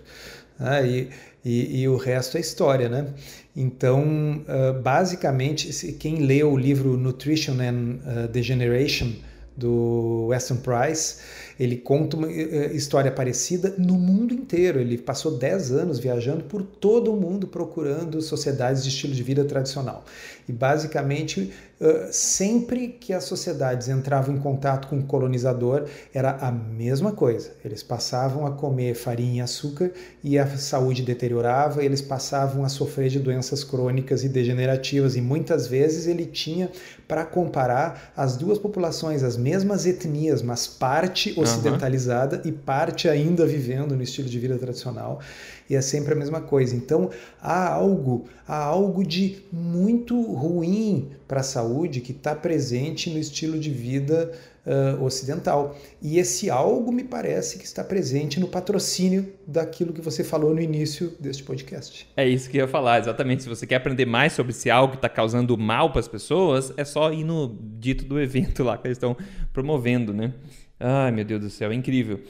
[0.59, 1.11] Ah, e,
[1.45, 3.07] e, e, o resto é história, né?
[3.55, 9.13] Então, uh, basicamente, quem leu o livro Nutrition and Degeneration
[9.59, 11.17] do Weston Price,
[11.59, 14.79] ele conta uma eh, história parecida no mundo inteiro.
[14.79, 19.45] Ele passou 10 anos viajando por todo o mundo procurando sociedades de estilo de vida
[19.45, 20.05] tradicional.
[20.49, 21.53] E basicamente
[22.11, 27.53] sempre que as sociedades entravam em contato com o colonizador, era a mesma coisa.
[27.65, 29.93] Eles passavam a comer farinha e açúcar
[30.25, 35.69] e a saúde deteriorava, eles passavam a sofrer de doenças crônicas e degenerativas, e muitas
[35.69, 36.71] vezes ele tinha
[37.07, 42.43] para comparar as duas populações, as mesmas etnias, mas parte ocidentalizada uhum.
[42.47, 45.21] e parte ainda vivendo no estilo de vida tradicional
[45.69, 46.75] e é sempre a mesma coisa.
[46.75, 53.19] Então há algo, há algo de muito ruim para a saúde que está presente no
[53.19, 54.33] estilo de vida
[54.69, 55.77] uh, ocidental.
[56.01, 60.61] E esse algo me parece que está presente no patrocínio daquilo que você falou no
[60.61, 62.09] início deste podcast.
[62.17, 63.43] É isso que eu ia falar, exatamente.
[63.43, 66.73] Se você quer aprender mais sobre esse algo que está causando mal para as pessoas,
[66.77, 69.17] é só ir no dito do evento lá que eles estão
[69.53, 70.35] promovendo, né?
[70.79, 72.21] Ai, meu Deus do céu, é incrível.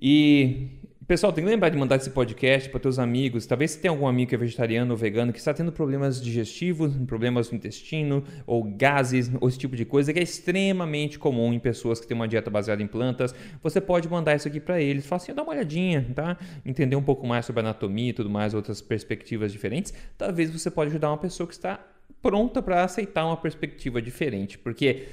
[0.00, 0.68] E
[1.06, 3.46] Pessoal, tem que lembrar de mandar esse podcast para teus amigos.
[3.46, 6.96] Talvez se tem algum amigo que é vegetariano ou vegano que está tendo problemas digestivos,
[7.06, 11.60] problemas no intestino, ou gases, ou esse tipo de coisa que é extremamente comum em
[11.60, 13.32] pessoas que têm uma dieta baseada em plantas.
[13.62, 15.06] Você pode mandar isso aqui para eles.
[15.06, 16.36] Fala assim, dá uma olhadinha, tá?
[16.64, 19.94] Entender um pouco mais sobre anatomia e tudo mais, outras perspectivas diferentes.
[20.18, 21.78] Talvez você pode ajudar uma pessoa que está
[22.20, 25.06] pronta para aceitar uma perspectiva diferente, porque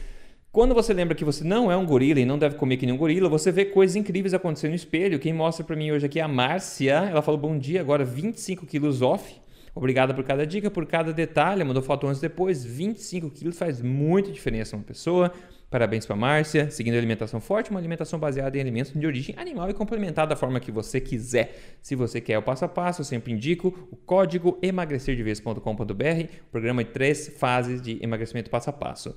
[0.53, 2.93] quando você lembra que você não é um gorila e não deve comer que nem
[2.93, 5.17] um gorila, você vê coisas incríveis acontecendo no espelho.
[5.17, 6.93] Quem mostra para mim hoje aqui é a Márcia.
[7.09, 9.35] Ela falou bom dia, agora 25 quilos off.
[9.73, 11.63] Obrigada por cada dica, por cada detalhe.
[11.63, 12.63] Mandou foto antes e depois.
[12.63, 15.33] 25 quilos faz muita diferença uma pessoa.
[15.71, 16.69] Parabéns para Márcia.
[16.69, 20.35] Seguindo a alimentação forte, uma alimentação baseada em alimentos de origem animal e complementar da
[20.35, 21.57] forma que você quiser.
[21.81, 26.91] Se você quer o passo a passo, eu sempre indico o código emagrecerdeves.com.br, programa de
[26.91, 29.15] três fases de emagrecimento passo a passo.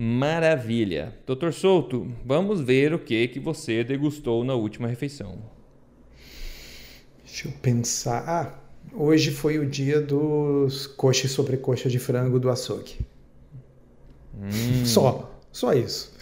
[0.00, 1.12] Maravilha.
[1.26, 5.40] Doutor Souto, vamos ver o que, que você degustou na última refeição.
[7.24, 8.22] Deixa eu pensar.
[8.24, 8.58] Ah,
[8.94, 13.00] hoje foi o dia dos coxa e sobrecoxa de frango do açougue.
[14.40, 14.86] Hum.
[14.86, 16.16] Só, só isso.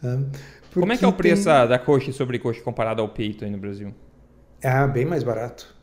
[0.00, 1.68] Porque Como é que é o preço tem...
[1.68, 3.94] da coxa e sobrecoxa comparado ao peito aí no Brasil?
[4.62, 5.74] É bem mais barato.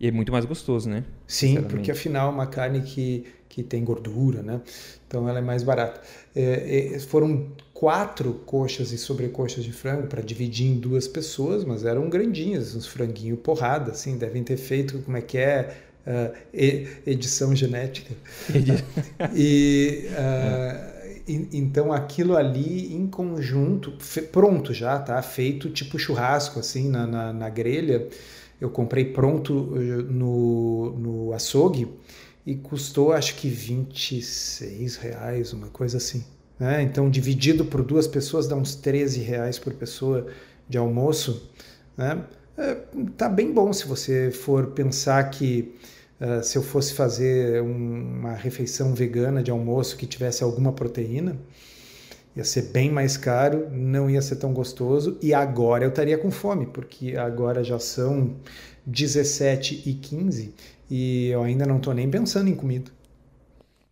[0.00, 1.04] E é muito mais gostoso, né?
[1.26, 4.62] Sim, porque afinal é uma carne que, que tem gordura, né?
[5.06, 6.00] Então ela é mais barata.
[6.34, 11.84] É, é, foram quatro coxas e sobrecoxas de frango para dividir em duas pessoas, mas
[11.84, 16.50] eram grandinhas, uns franguinho porrada, assim, devem ter feito, como é que é, uh,
[17.06, 18.14] edição genética.
[19.36, 20.08] e...
[20.08, 21.00] Uh,
[21.52, 23.92] então aquilo ali em conjunto,
[24.32, 25.22] pronto já, tá?
[25.22, 28.08] Feito tipo churrasco assim na, na, na grelha.
[28.60, 31.88] Eu comprei pronto eh, no, no açougue
[32.44, 36.24] e custou acho que 26 reais, uma coisa assim.
[36.58, 36.82] Né?
[36.82, 40.26] Então dividido por duas pessoas dá uns 13 reais por pessoa
[40.68, 41.50] de almoço.
[41.96, 42.22] Né?
[42.56, 42.76] É,
[43.16, 45.74] tá bem bom se você for pensar que
[46.20, 51.34] Uh, se eu fosse fazer um, uma refeição vegana de almoço que tivesse alguma proteína,
[52.40, 56.30] ia ser bem mais caro, não ia ser tão gostoso e agora eu estaria com
[56.30, 58.34] fome, porque agora já são
[58.86, 60.54] 17 e 15
[60.90, 62.90] e eu ainda não estou nem pensando em comida.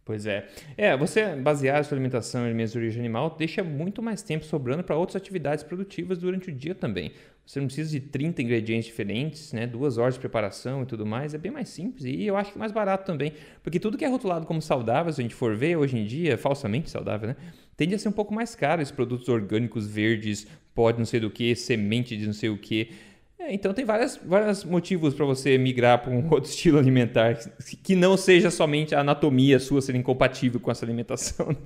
[0.09, 0.49] Pois é.
[0.75, 4.43] É, você basear a sua alimentação em alimentos de origem animal deixa muito mais tempo
[4.43, 7.13] sobrando para outras atividades produtivas durante o dia também.
[7.45, 9.67] Você não precisa de 30 ingredientes diferentes, né?
[9.67, 11.35] duas horas de preparação e tudo mais.
[11.35, 13.35] É bem mais simples e eu acho que mais barato também.
[13.63, 16.39] Porque tudo que é rotulado como saudável, se a gente for ver hoje em dia,
[16.39, 17.37] falsamente saudável, né?
[17.77, 18.81] Tende a ser um pouco mais caro.
[18.81, 22.93] Esses produtos orgânicos verdes, pode não sei do que, semente de não sei o que.
[23.39, 27.39] É, então tem vários vários motivos para você migrar para um outro estilo alimentar
[27.83, 31.49] que não seja somente a anatomia sua ser incompatível com essa alimentação.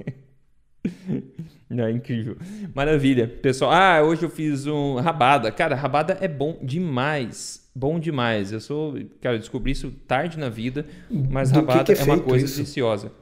[1.08, 1.22] Né?
[1.70, 2.36] Não, é incrível.
[2.74, 3.26] Maravilha.
[3.26, 5.50] Pessoal, ah, hoje eu fiz um rabada.
[5.50, 7.70] Cara, rabada é bom demais.
[7.74, 8.52] Bom demais.
[8.52, 12.02] Eu sou, cara, eu descobri isso tarde na vida, mas do rabada que que é,
[12.02, 12.56] é uma coisa isso?
[12.56, 13.12] deliciosa.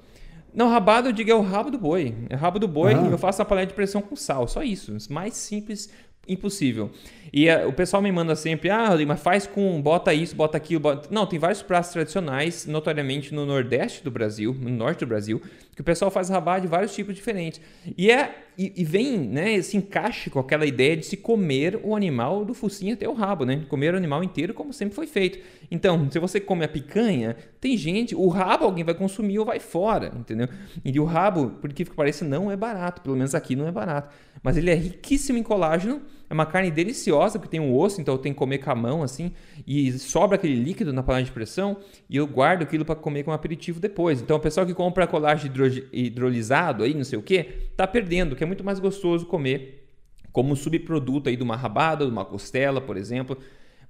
[0.53, 2.15] Não, rabada eu digo é o rabo do boi.
[2.29, 3.07] É o rabo do boi ah.
[3.07, 4.49] e eu faço a panela de pressão com sal.
[4.49, 4.97] Só isso.
[5.09, 5.91] Mais simples
[6.29, 6.91] impossível.
[7.33, 10.81] E uh, o pessoal me manda sempre, ah, mas faz com, bota isso, bota aquilo,
[10.81, 11.09] bota...
[11.11, 15.41] Não, tem vários pratos tradicionais, notoriamente no nordeste do Brasil, no norte do Brasil,
[15.75, 17.61] que o pessoal faz rabá de vários tipos diferentes.
[17.97, 21.97] E, é, e, e vem, né, se encaixa com aquela ideia de se comer o
[21.97, 23.65] animal do focinho até o rabo, né?
[23.71, 25.39] Comer o animal inteiro como sempre foi feito.
[25.71, 29.59] Então, se você come a picanha, tem gente, o rabo alguém vai consumir ou vai
[29.59, 30.47] fora, entendeu?
[30.85, 34.15] E o rabo, por que pareça, não é barato, pelo menos aqui não é barato.
[34.43, 38.15] Mas ele é riquíssimo em colágeno, é uma carne deliciosa, porque tem um osso, então
[38.15, 39.33] eu tenho que comer com a mão, assim,
[39.67, 43.35] e sobra aquele líquido na panela de pressão, e eu guardo aquilo para comer como
[43.35, 44.23] aperitivo depois.
[44.23, 45.53] Então, o pessoal que compra colágeno
[45.93, 47.43] hidrolisado aí, não sei o que,
[47.77, 49.89] tá perdendo, que é muito mais gostoso comer
[50.31, 53.37] como subproduto aí de uma rabada, de uma costela, por exemplo.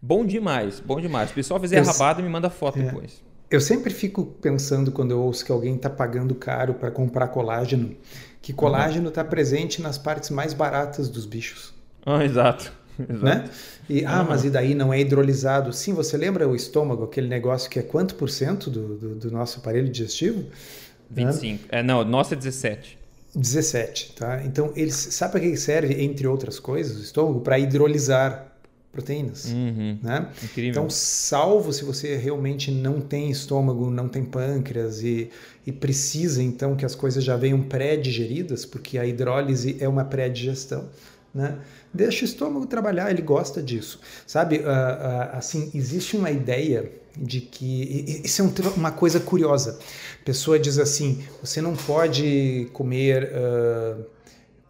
[0.00, 1.29] Bom demais, bom demais.
[1.29, 3.22] Se o pessoal fizer eu, rabada, me manda foto é, depois.
[3.50, 7.94] Eu sempre fico pensando quando eu ouço que alguém está pagando caro para comprar colágeno,
[8.40, 9.29] que colágeno está uhum.
[9.29, 11.79] presente nas partes mais baratas dos bichos.
[12.05, 12.73] Ah, exato.
[12.99, 13.25] exato.
[13.25, 13.51] Né?
[13.89, 15.73] E, ah, mas e daí não é hidrolisado?
[15.73, 19.31] Sim, você lembra o estômago, aquele negócio que é quanto por cento do, do, do
[19.31, 20.45] nosso aparelho digestivo?
[21.11, 21.65] 25.
[21.65, 21.81] Né?
[21.81, 22.99] É, não, nosso é 17.
[23.35, 24.43] 17, tá?
[24.45, 27.41] Então, eles sabe para que serve, entre outras coisas, o estômago?
[27.41, 28.51] Para hidrolisar
[28.93, 29.47] proteínas.
[29.47, 29.99] Uhum.
[30.03, 30.29] Né?
[30.43, 30.71] Incrível.
[30.71, 35.31] Então, salvo se você realmente não tem estômago, não tem pâncreas e,
[35.67, 40.89] e precisa então que as coisas já venham pré-digeridas, porque a hidrólise é uma pré-digestão.
[41.33, 41.59] Né?
[41.92, 44.00] Deixa o estômago trabalhar, ele gosta disso.
[44.26, 48.22] Sabe, uh, uh, assim, existe uma ideia de que.
[48.24, 49.79] Isso é um, uma coisa curiosa.
[50.20, 53.33] A pessoa diz assim: você não pode comer.
[53.33, 54.20] Uh,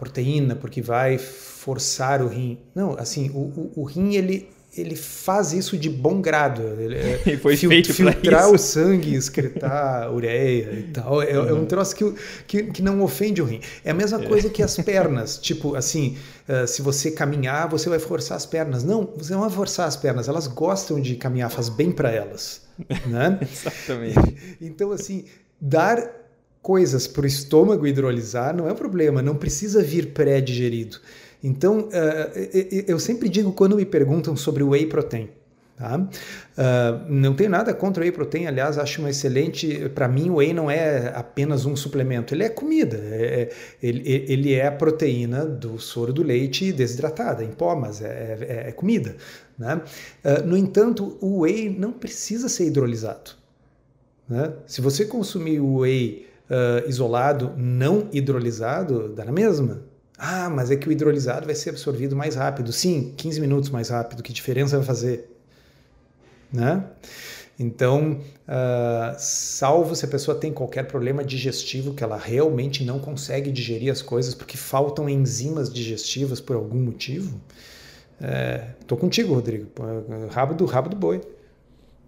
[0.01, 2.59] proteína porque vai forçar o rim.
[2.75, 6.63] Não, assim, o, o, o rim ele, ele faz isso de bom grado.
[6.79, 11.21] Ele, é foi fil, feito filtrar o sangue, excretar ureia e tal.
[11.23, 11.49] É, uhum.
[11.49, 12.15] é, um troço que,
[12.47, 13.61] que, que não ofende o rim.
[13.85, 14.27] É a mesma é.
[14.27, 15.39] coisa que as pernas.
[15.39, 16.17] tipo, assim,
[16.49, 18.85] uh, se você caminhar, você vai forçar as pernas.
[18.85, 20.29] Não, você não vai forçar as pernas.
[20.29, 22.63] Elas gostam de caminhar, faz bem para elas.
[23.07, 23.39] Né?
[23.51, 24.57] Exatamente.
[24.61, 25.25] então, assim,
[25.61, 26.21] dar
[26.63, 30.99] coisas para o estômago hidrolisar não é um problema, não precisa vir pré-digerido.
[31.43, 35.29] Então, uh, eu sempre digo quando me perguntam sobre o whey protein.
[35.81, 35.97] Tá?
[35.97, 39.89] Uh, não tenho nada contra o whey protein, aliás, acho um excelente.
[39.95, 42.99] Para mim, o whey não é apenas um suplemento, ele é comida.
[42.99, 43.51] É, é
[43.83, 48.69] ele, ele, é a proteína do soro do leite desidratada, em pó, mas é, é,
[48.69, 49.17] é comida.
[49.59, 49.81] Né?
[50.23, 53.31] Uh, no entanto, o whey não precisa ser hidrolisado.
[54.29, 54.53] Né?
[54.67, 59.83] Se você consumir o whey uh, isolado, não hidrolisado, dá na mesma.
[60.23, 62.73] Ah, mas é que o hidrolisado vai ser absorvido mais rápido.
[62.73, 64.23] Sim, 15 minutos mais rápido.
[64.23, 65.31] Que diferença vai fazer?
[66.53, 66.85] né?
[67.59, 73.53] Então, uh, salvo se a pessoa tem qualquer problema digestivo, que ela realmente não consegue
[73.53, 77.39] digerir as coisas porque faltam enzimas digestivas por algum motivo,
[78.23, 79.71] é, tô contigo, Rodrigo.
[80.31, 81.23] Rabo do rabo do boi.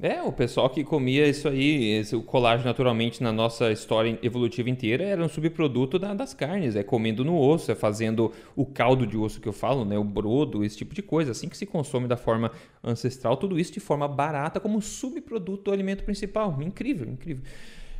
[0.02, 5.04] É, o pessoal que comia isso aí, o colágeno naturalmente na nossa história evolutiva inteira
[5.04, 9.16] era um subproduto da, das carnes, é comendo no osso, é fazendo o caldo de
[9.16, 12.08] osso que eu falo, né, o brodo, esse tipo de coisa, assim que se consome
[12.08, 12.50] da forma
[12.82, 16.60] ancestral, tudo isso de forma barata como subproduto do alimento principal.
[16.60, 17.44] Incrível, incrível.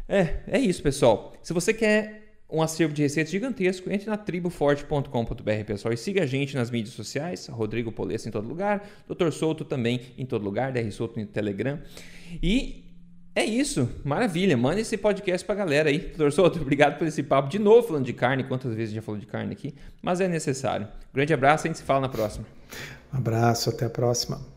[0.09, 1.32] É, é isso, pessoal.
[1.40, 2.21] Se você quer
[2.53, 3.90] um acervo de receitas gigantesco.
[3.90, 8.46] Entre na triboforte.com.br, pessoal, e siga a gente nas mídias sociais, Rodrigo Polesso em todo
[8.46, 9.30] lugar, Dr.
[9.30, 11.80] Souto também em todo lugar, DR Souto no Telegram.
[12.42, 12.84] E
[13.34, 14.57] é isso, maravilha.
[14.57, 15.98] Manda esse podcast pra galera aí.
[15.98, 16.30] Dr.
[16.30, 17.48] Souto, obrigado por esse papo.
[17.48, 20.86] De novo falando de carne, quantas vezes já falou de carne aqui, mas é necessário.
[21.14, 22.44] Grande abraço, a gente se fala na próxima.
[23.12, 24.51] Um abraço, até a próxima.